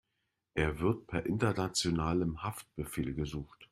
[0.55, 3.59] Er wird per internationalem Haftbefehl gesucht.